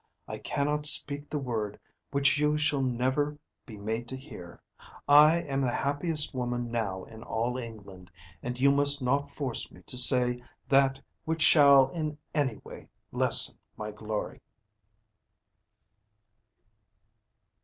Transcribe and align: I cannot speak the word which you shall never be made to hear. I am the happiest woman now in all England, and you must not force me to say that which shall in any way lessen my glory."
I 0.27 0.39
cannot 0.39 0.87
speak 0.87 1.29
the 1.29 1.37
word 1.37 1.79
which 2.09 2.39
you 2.39 2.57
shall 2.57 2.81
never 2.81 3.37
be 3.67 3.77
made 3.77 4.07
to 4.07 4.17
hear. 4.17 4.59
I 5.07 5.41
am 5.43 5.61
the 5.61 5.69
happiest 5.71 6.33
woman 6.33 6.71
now 6.71 7.03
in 7.03 7.21
all 7.21 7.55
England, 7.59 8.09
and 8.41 8.59
you 8.59 8.71
must 8.71 9.03
not 9.03 9.31
force 9.31 9.71
me 9.71 9.83
to 9.83 9.99
say 9.99 10.41
that 10.69 10.99
which 11.23 11.43
shall 11.43 11.89
in 11.91 12.17
any 12.33 12.55
way 12.63 12.89
lessen 13.11 13.59
my 13.77 13.91
glory." 13.91 14.41